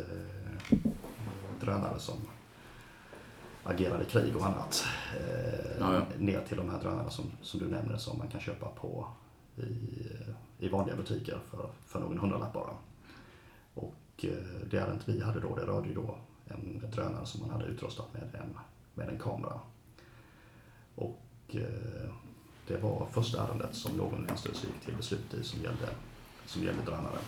[1.60, 2.16] drönare som
[3.68, 4.84] agerar i krig och annat.
[5.20, 6.02] Eh, Ja, ja.
[6.18, 9.06] Ner till de här drönarna som, som du nämner som man kan köpa på
[9.56, 9.76] i,
[10.58, 12.74] i vanliga butiker för, för någon hundralapp bara.
[13.74, 17.50] Och eh, det ärendet vi hade då, det rörde ju då en drönare som man
[17.50, 18.58] hade utrustat med en,
[18.94, 19.60] med en kamera.
[20.94, 22.10] Och eh,
[22.66, 25.88] det var första ärendet som någon länsstyrelse gick till beslut i som gällde,
[26.46, 27.18] som gällde drönare.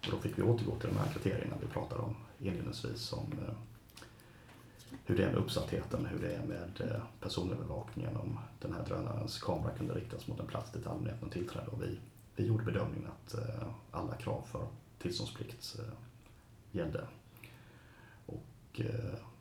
[0.00, 3.54] Och då fick vi återgå till de här kriterierna vi pratade om inledningsvis om eh,
[5.04, 9.38] hur det är med uppsattheten, hur det är med eh, personövervakningen, om den här drönarens
[9.38, 11.66] kamera kunde riktas mot en plats dit allmänheten tillträde.
[11.66, 11.98] Och vi,
[12.36, 14.66] vi gjorde bedömningen att eh, alla krav för
[14.98, 15.92] tillståndsplikt eh,
[16.72, 17.04] gällde.
[18.26, 18.80] Och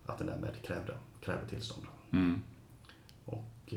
[0.06, 1.86] att den därmed krävde, krävde tillstånd.
[2.12, 2.42] Mm.
[3.26, 3.74] Och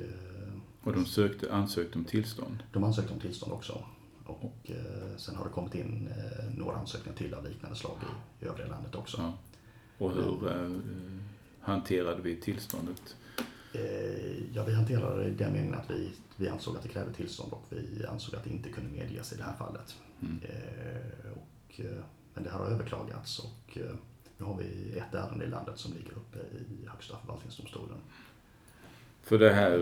[0.85, 2.63] Och de sökte, ansökte om tillstånd.
[2.73, 3.85] de ansökte om tillstånd också.
[4.25, 7.97] Och eh, sen har det kommit in eh, några ansökningar till av liknande slag
[8.41, 9.21] i, i övriga landet också.
[9.21, 9.33] Ja.
[9.99, 10.71] Och hur eh,
[11.63, 13.17] hanterade vi tillståndet?
[13.73, 17.13] Eh, ja, vi hanterade det i den meningen att vi, vi ansåg att det krävde
[17.13, 19.97] tillstånd och vi ansåg att det inte kunde medges i det här fallet.
[20.21, 20.41] Mm.
[20.43, 23.79] Eh, och, eh, men det här har överklagats och
[24.39, 27.99] nu har vi ett ärende i landet som ligger uppe i Högsta förvaltningsdomstolen.
[29.23, 29.79] För det här,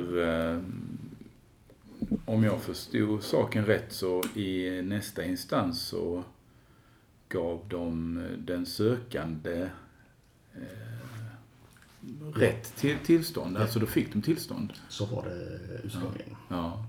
[2.24, 6.24] om jag förstod saken rätt så i nästa instans så
[7.28, 9.68] gav de den sökande
[12.34, 13.56] rätt till tillstånd.
[13.56, 14.72] Alltså då fick de tillstånd.
[14.88, 16.36] Så var det ursprungligen.
[16.48, 16.86] Ja.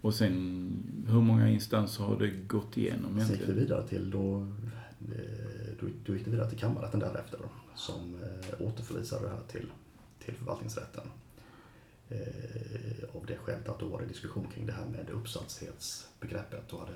[0.00, 3.60] Och sen, hur många instanser har det gått igenom Sen gick det egentligen?
[3.60, 4.40] vidare till då,
[5.12, 7.40] eh, då, då gick det vidare till kammarrätten därefter
[7.74, 9.66] som eh, återförvisade det här till,
[10.24, 11.10] till förvaltningsrätten.
[12.08, 16.68] Eh, av det skälet att då var det diskussion kring det här med uppsatthetsbegreppet.
[16.68, 16.92] Då hade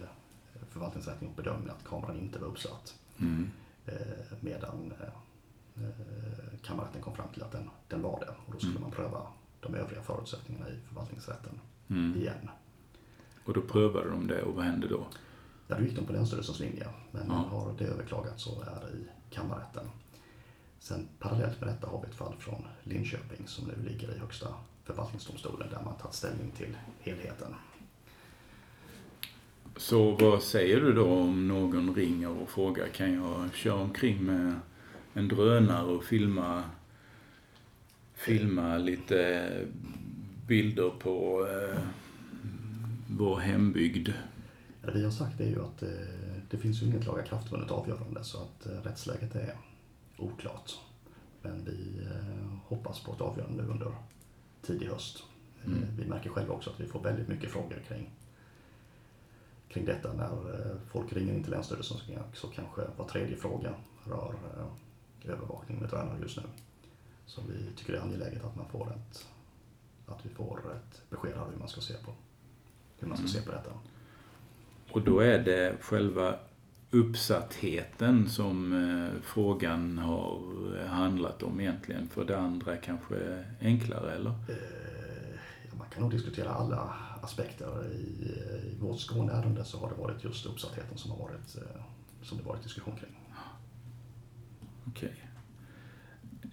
[0.71, 2.95] förvaltningsrätten gjort bedömningen att kameran inte var uppsatt.
[3.21, 3.51] Mm.
[3.87, 5.09] Eh, medan eh,
[6.63, 8.35] kammarrätten kom fram till att den, den var det.
[8.47, 8.83] Och då skulle Mm.
[8.83, 9.27] man pröva
[9.61, 11.61] de övriga förutsättningarna i förvaltningsrätten
[11.91, 12.17] Mm.
[12.17, 12.49] igen.
[13.45, 15.07] Och då prövade de det och vad hände då?
[15.69, 16.89] Ja, då gick de på Länsstyrelsens linje.
[17.11, 17.35] Men Ja.
[17.35, 19.87] har det överklagats så är det i kammarrätten.
[20.79, 24.49] Sen parallellt med detta har vi ett fall från Linköping som nu ligger i Högsta
[24.85, 27.55] förvaltningsdomstolen där man tagit ställning till helheten.
[29.77, 34.55] Så vad säger du då om någon ringer och frågar kan jag köra omkring med
[35.15, 36.63] en drönare och filma,
[38.15, 39.51] filma lite
[40.47, 41.83] bilder på eh,
[43.09, 44.09] vår hembygd?
[44.83, 45.89] Det vi har sagt är ju att eh,
[46.51, 49.55] det finns ju inget lagakraftvunnet avgörande så att eh, rättsläget är
[50.17, 50.73] oklart.
[51.43, 53.93] Men vi eh, hoppas på ett avgörande nu under
[54.63, 55.19] tidig höst.
[55.19, 55.25] Eh,
[55.67, 55.97] Mm.
[55.97, 58.11] Vi märker själva också att vi får väldigt mycket frågor kring,
[59.69, 60.13] kring detta.
[60.13, 63.75] När eh, folk ringer in till Länsstyrelsen så, så kanske var tredje fråga
[64.05, 64.67] rör eh,
[65.25, 66.43] övervakning med drönare just nu.
[67.27, 69.27] Så vi tycker det är angeläget att man får ett,
[70.07, 72.13] att vi får ett besked här hur man ska se på,
[72.99, 73.71] hur man ska se på detta.
[74.93, 76.39] Och då är det själva
[76.91, 80.41] uppsattheten som eh, frågan har
[80.87, 82.09] handlat om egentligen.
[82.09, 84.31] För det andra kanske enklare, eller?
[84.31, 85.37] Eh,
[85.69, 87.93] ja, man kan nog diskutera alla aspekter.
[87.93, 87.99] I,
[88.73, 91.83] i vårt Skåneärende så har det varit just uppsattheten som har varit, eh,
[92.23, 93.24] som det varit diskussion kring.
[94.89, 95.15] Okej.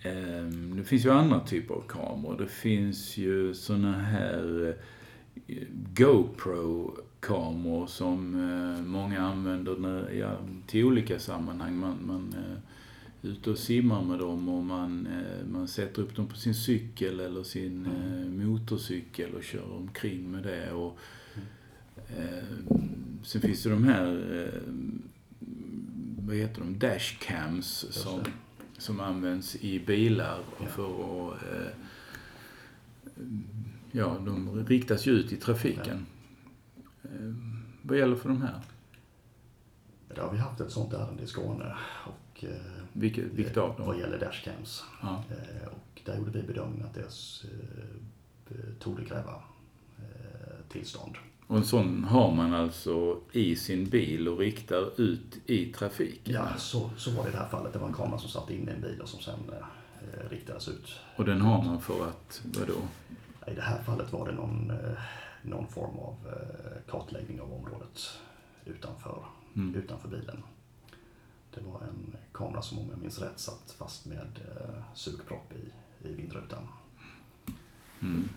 [0.03, 2.37] Ehm, det finns ju andra typer av kameror.
[2.37, 4.75] Det finns ju såna här
[5.47, 5.63] eh,
[5.95, 11.77] GoPro-kameror som eh, många använder när, ja, till olika sammanhang.
[11.77, 12.57] Man, man eh,
[13.21, 15.07] är ute och simmar med dem och man,
[15.51, 20.43] man sätter upp dem på sin cykel eller sin eh, motorcykel och kör omkring med
[20.43, 20.71] det.
[20.71, 20.97] Och,
[22.17, 22.43] eh,
[23.23, 24.61] sen finns det de här, eh,
[26.27, 28.21] vad heter de, dashcams som,
[28.77, 30.65] som används i bilar Ja.
[30.67, 30.83] för
[31.33, 31.73] att eh,
[33.91, 36.05] Ja, de riktas ju ut i trafiken.
[37.03, 37.33] Eh,
[37.81, 38.61] vad gäller för de här?
[40.17, 42.49] Har vi haft ett sånt ärende i Skåne och, eh,
[42.93, 43.99] Vilket, vilket av vad dem?
[43.99, 44.83] gäller dashcams.
[45.01, 45.23] Ja.
[45.29, 49.43] Eh, och där gjorde vi bedömningen att det eh, tog kräva
[50.69, 51.15] tillstånd.
[51.51, 56.33] Och en sån har man alltså i sin bil och riktar ut i trafiken.
[56.33, 57.73] Ja, så, så var det i det här fallet.
[57.73, 60.67] Det var en kamera som satt inne i en bil och som sen eh, riktades
[60.67, 60.99] ut.
[61.15, 62.73] Och den har man för att, vadå?
[63.47, 64.97] I det här fallet var det någon, eh,
[65.41, 68.09] någon form av eh, kartläggning av området
[68.65, 69.75] utanför, Mm.
[69.75, 70.43] utanför bilen.
[71.55, 76.07] Det var en kamera som om jag minns rätt satt fast med eh, sugpropp i,
[76.07, 76.67] i vindrutan.
[78.01, 78.29] Mm.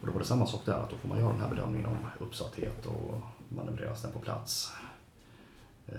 [0.00, 1.86] Och då var det samma sak där, att då får man göra den här bedömningen
[1.86, 4.72] om uppsatthet och manövreras den på plats.
[5.86, 5.98] Eh,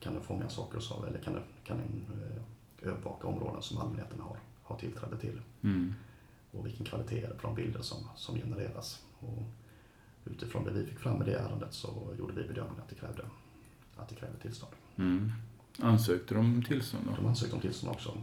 [0.00, 3.78] kan den fånga saker och så, eller kan den, kan den eh, övervaka områden som
[3.78, 5.40] allmänheten har, har tillträde till?
[5.62, 5.94] Mm.
[6.50, 9.02] och vilken kvalitet är det på de bilder som, som genereras.
[9.20, 9.42] Och
[10.24, 13.22] utifrån det vi fick fram i det ärendet så gjorde vi bedömningen att det krävde,
[13.96, 14.72] att det krävde tillstånd.
[14.96, 15.32] Mm.
[15.78, 17.16] Ansökte de om tillstånd då?
[17.16, 18.16] De ansökte om tillstånd också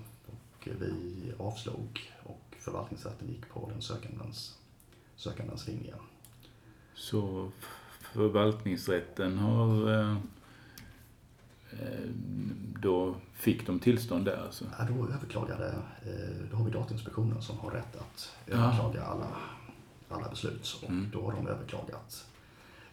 [0.62, 4.58] och vi avslog och förvaltningsrätten gick på den sökandens,
[5.16, 5.94] sökandens linje.
[6.94, 7.52] Så
[8.14, 9.92] förvaltningsrätten har...
[9.94, 10.18] Eh,
[11.72, 12.10] eh,
[12.82, 14.66] då fick de tillstånd där alltså?
[14.80, 15.68] Ja, då överklagade,
[16.06, 19.36] eh, då har vi Datainspektionen som har rätt att överklaga alla,
[20.10, 21.10] alla beslut och Mm.
[21.14, 22.28] då har de överklagat,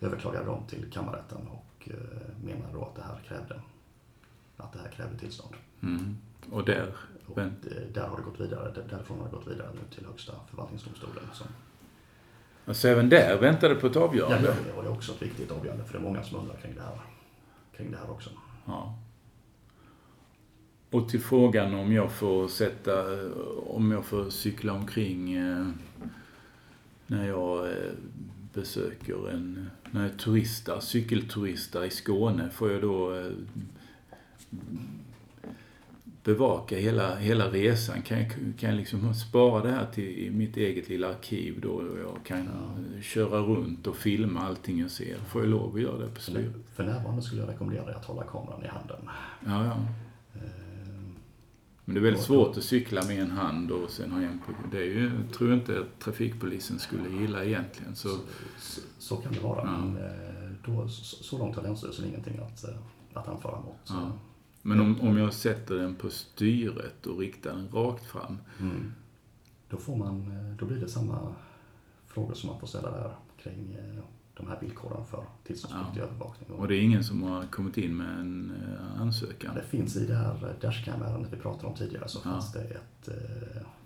[0.01, 1.89] överklagade de till kammarrätten och
[2.45, 3.61] menade då att det här krävde,
[4.57, 5.55] att det här krävde tillstånd.
[5.83, 6.17] Mm.
[6.51, 6.93] Och där,
[7.27, 7.37] Och
[7.93, 11.25] där har det gått vidare, där- därifrån har det gått vidare nu till Högsta förvaltningsdomstolen.
[11.33, 11.47] Som,
[12.67, 14.57] alltså även där väntade på ett ja, avgörande?
[14.67, 16.75] det och det är också ett viktigt avgörande för det är många som undrar kring
[16.75, 17.01] det här,
[17.77, 18.31] kring det här också.
[18.67, 18.99] Ja.
[20.91, 23.05] Och till frågan om jag får sätta,
[23.67, 25.67] om jag får cykla omkring eh,
[27.07, 27.93] när jag eh,
[28.55, 33.31] besöker en, när jag turistar, cykelturistar i Skåne, får jag då eh,
[36.27, 38.03] bevaka hela, hela resan?
[38.03, 41.69] Kan jag, kan jag liksom spara det här till i mitt eget lilla arkiv då
[41.71, 43.01] och jag kan Ja.
[43.03, 45.17] köra runt och filma allting jag ser?
[45.19, 46.53] Får jag lov att göra det på styret?
[46.75, 48.97] för närvarande skulle jag rekommendera dig att hålla kameran i handen.
[49.47, 49.77] Ja, ja.
[50.35, 50.41] Eh,
[51.85, 54.53] Men det är väldigt svårt att cykla med en hand och sen ha en på...
[54.71, 57.97] Det är ju, tror jag inte att trafikpolisen skulle gilla egentligen.
[57.97, 58.17] Så, Så,
[58.61, 59.71] så, så kan det vara, Ja.
[59.79, 62.75] men eh, då, så, så långt har Länsstyrelsen ingenting att, eh,
[63.15, 63.77] att anföra mot.
[63.89, 64.13] Ja.
[64.67, 68.39] Men om, om jag sätter den på styret och riktar den rakt fram.
[68.61, 68.93] mm,
[69.69, 71.35] då, får man, eh, då blir det samma
[72.07, 74.03] frågor som man får ställa där kring eh,
[74.35, 76.51] de här villkoren för tillståndspliktig övervakning.
[76.51, 79.55] Och det är ingen som har kommit in med en eh, ansökan.
[79.55, 82.33] Det finns i det här dashcam-ärendet vi pratade om tidigare så Ja.
[82.33, 83.09] finns, det ett,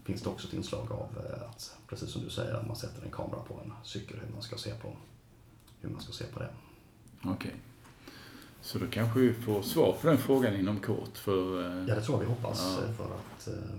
[0.04, 1.08] finns det också ett inslag av
[1.50, 4.42] att, precis som du säger, att man sätter en kamera på en cykel, hur man
[4.42, 4.92] ska se på,
[5.80, 6.48] hur man ska se på det.
[7.24, 7.54] Okej.
[8.62, 11.18] Så då kanske vi får svar på den frågan inom kort.
[11.18, 12.84] För, eh, Ja, det tror jag vi hoppas Ja.
[12.84, 13.74] eh, för att eh,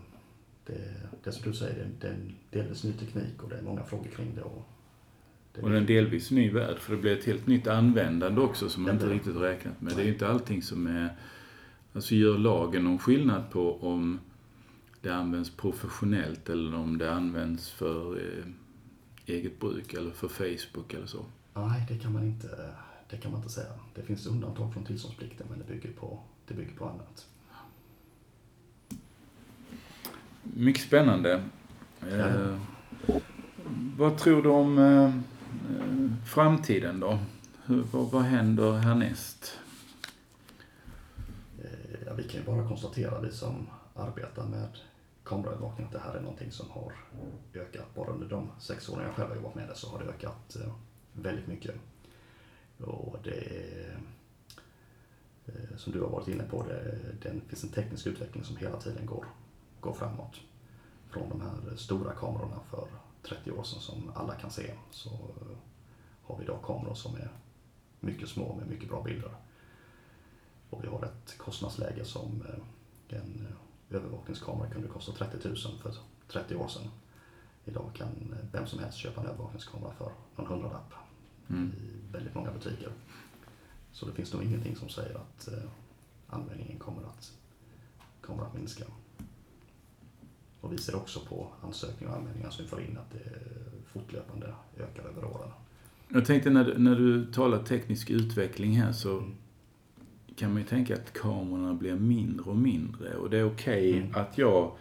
[0.66, 3.84] det, det som du säger, det, är en delvis ny teknik och det är många
[3.84, 4.42] frågor kring det.
[4.42, 4.68] Och
[5.54, 8.42] det och det är en delvis ny värld, för det blir ett helt nytt användande
[8.42, 9.94] också som man inte riktigt räknat med.
[9.96, 10.14] Det är Nej.
[10.14, 11.16] inte allting som är...
[11.94, 14.20] Alltså gör lagen någon skillnad på om
[15.02, 18.46] det används professionellt eller om det används för eh,
[19.26, 21.26] eget bruk eller för Facebook eller så?
[21.54, 22.48] Nej, det kan man inte,
[23.12, 23.74] det kan man inte säga.
[23.96, 27.28] Det finns undantag från tillståndsplikten men det bygger på, det bygger på annat.
[30.44, 31.44] Mycket spännande.
[32.00, 32.08] Ja.
[32.08, 32.58] Eh,
[33.98, 35.14] vad tror du om eh,
[36.26, 37.20] framtiden då?
[37.66, 39.60] Hur, vad, vad händer härnäst?
[41.64, 41.72] Eh,
[42.06, 44.78] Ja, vi kan ju bara konstatera, vi som arbetar med
[45.24, 46.94] kameraövervakning, att det här är någonting som har
[47.54, 47.96] ökat.
[47.96, 50.56] Bara under de sex åren jag själv har jobbat med det så har det ökat
[50.56, 50.72] eh,
[51.14, 51.76] väldigt mycket.
[52.82, 54.00] Och det är,
[55.78, 59.06] som du har varit inne på, det, det finns en teknisk utveckling som hela tiden
[59.06, 59.26] går,
[59.80, 60.40] går framåt.
[61.10, 62.88] Från de här stora kamerorna för
[63.24, 65.10] 30 år sedan som alla kan se så
[66.24, 67.30] har vi idag kameror som är
[68.00, 69.32] mycket små med mycket bra bilder.
[70.70, 75.96] Och vi har ett kostnadsläge som eh, en eh, övervakningskamera kunde kosta 30 000 för
[76.28, 76.92] 30 år sedan.
[77.66, 80.94] Idag kan vem som helst köpa en övervakningskamera för någon hundralapp
[81.52, 81.72] Mm.
[81.74, 82.90] i väldigt många butiker.
[83.92, 85.64] Så det finns nog ingenting som säger att eh,
[86.28, 87.32] användningen kommer att,
[88.22, 88.84] kommer att minska.
[90.62, 93.30] Och vi ser också på ansökningar och anmälningar som vi får in att det
[93.86, 95.50] fortlöpande ökar över åren.
[96.10, 99.32] Jag tänkte när, du- när du talar teknisk utveckling här så Mm.
[100.36, 104.16] kan man ju tänka att kamerorna blir mindre och mindre och det är okej Mm.
[104.16, 104.76] att jag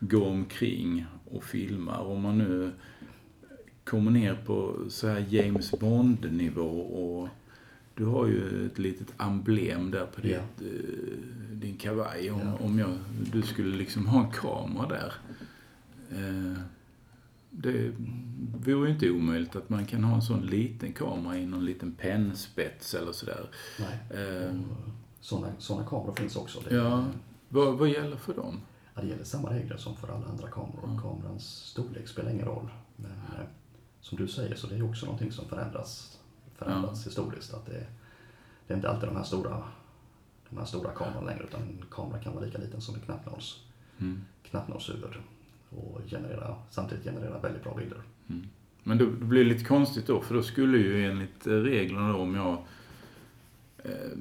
[0.00, 1.98] går omkring och filmar.
[2.00, 2.72] Om man nu
[3.84, 7.28] kommer ner på så här James Bond-nivå och
[7.94, 10.40] du har ju ett litet emblem där på Ja.
[10.58, 12.30] ditt, eh, din kavaj.
[12.30, 12.66] Om, Ja.
[12.66, 12.98] om jag,
[13.32, 15.12] du skulle liksom ha en kamera där.
[16.10, 16.58] Eh,
[17.50, 17.92] det
[18.64, 21.92] vore ju inte omöjligt att man kan ha en sån liten kamera i någon liten
[21.92, 23.46] pennspets eller sådär.
[23.80, 24.22] Nej.
[24.24, 24.54] Eh,
[25.20, 26.60] Sådana såna kameror finns också.
[26.68, 27.04] Det, ja,
[27.48, 28.60] vad, vad gäller för dem?
[28.94, 30.84] ja, det gäller samma regler som för alla andra kameror.
[30.88, 31.02] Mm.
[31.02, 32.68] Kamerans storlek spelar ingen roll.
[32.96, 33.46] Men eh,
[34.02, 36.18] som du säger så det är också någonting som förändras,
[36.56, 37.54] förändras historiskt.
[37.54, 37.86] Att det,
[38.66, 39.62] det är inte alltid de här stora,
[40.50, 43.60] de här stora kamerorna längre utan en kamera kan vara lika liten som en knappnåls,
[43.98, 44.20] Mm.
[44.42, 45.14] knappnålshuvud.
[45.70, 48.02] Och generera, samtidigt generera väldigt bra bilder.
[48.28, 48.46] Mm.
[48.82, 52.18] Men då då blir det lite konstigt då, för då skulle ju enligt reglerna då,
[52.18, 52.62] om jag
[53.78, 54.16] eh,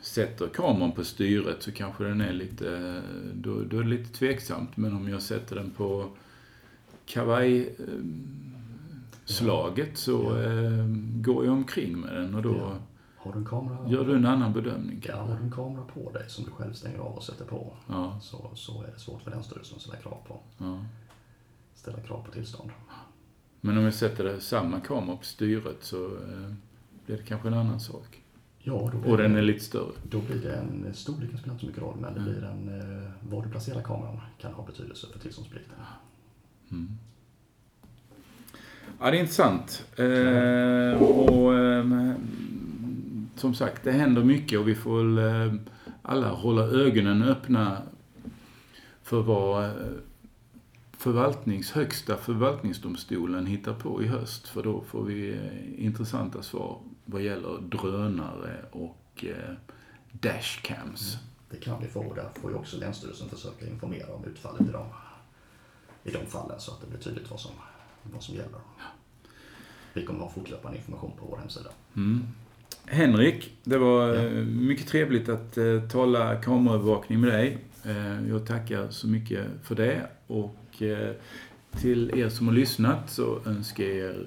[0.00, 3.02] sätter kameran på styret så kanske den är lite,
[3.34, 4.76] då, då är det lite tveksamt.
[4.76, 6.10] Men om jag sätter den på
[7.06, 7.84] kavaj eh,
[9.26, 12.72] slaget så eh, går jag omkring med den och då.
[13.16, 16.10] Har du en kamera, gör du en annan bedömning ja, har du en kamera på
[16.12, 19.22] dig som du själv stänger av och sätter på Ja, så, så är det svårt
[19.22, 20.84] för Länsstyrelsen att ställa krav på, ja.
[21.74, 22.70] ställa krav på tillstånd.
[23.60, 26.52] Men om jag sätter samma kamera på styret så eh,
[27.06, 28.22] blir det kanske en annan sak.
[28.58, 29.92] Ja, då blir Och den är lite större.
[30.10, 32.32] Då blir det en, storleken spelar inte så mycket roll, men det Mm.
[32.32, 35.74] blir en, eh, var du placerar kameran kan ha betydelse för tillståndsplikten.
[36.70, 36.98] Mm.
[39.00, 39.84] Ja, det är intressant.
[39.96, 42.14] Eh, och eh,
[43.36, 45.54] som sagt, det händer mycket och vi får väl eh,
[46.02, 47.82] alla hålla ögonen öppna
[49.02, 49.70] för vad eh,
[50.92, 54.48] förvaltnings, högsta förvaltningsdomstolen hittar på i höst.
[54.48, 59.54] För då får vi eh, intressanta svar vad gäller drönare och eh,
[60.12, 61.14] dashcams.
[61.14, 61.26] Mm.
[61.50, 64.72] Det kan vi få och där får ju också Länsstyrelsen försöka informera om utfallet i
[64.72, 64.86] de,
[66.04, 67.52] i de fallen så att det blir tydligt vad som,
[68.12, 68.58] vad som gäller.
[69.92, 71.70] Vi kommer ha fortlöpande information på vår hemsida.
[71.96, 72.24] Mm.
[72.86, 74.14] Henrik, det var Ja.
[74.24, 77.58] eh, mycket trevligt att eh, tala kameraövervakning med dig.
[77.84, 80.82] Eh, jag tackar så mycket för det och
[81.80, 84.26] till er som har lyssnat så önskar jag er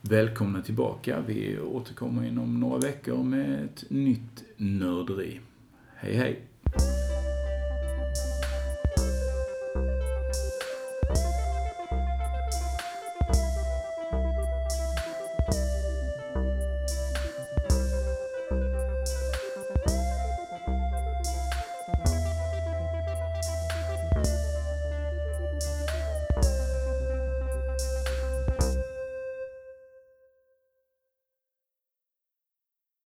[0.00, 1.20] välkomna tillbaka.
[1.26, 5.40] Vi återkommer inom några veckor med ett nytt nörderi.
[5.96, 6.42] Hej hej!